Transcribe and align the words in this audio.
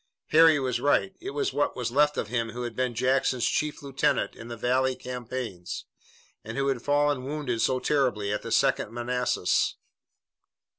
Harry 0.29 0.59
was 0.59 0.79
right. 0.81 1.15
It 1.19 1.29
was 1.29 1.53
what 1.53 1.75
was 1.75 1.91
left 1.91 2.17
of 2.17 2.27
him 2.29 2.53
who 2.53 2.63
had 2.63 2.75
been 2.75 2.95
Jackson's 2.95 3.45
chief 3.45 3.83
lieutenant 3.83 4.35
in 4.35 4.47
the 4.47 4.57
Valley 4.57 4.95
campaigns 4.95 5.85
and 6.43 6.57
who 6.57 6.69
had 6.69 6.81
fallen 6.81 7.23
wounded 7.23 7.61
so 7.61 7.77
terribly 7.79 8.33
at 8.33 8.41
the 8.41 8.51
Second 8.51 8.91
Manassas. 8.91 9.75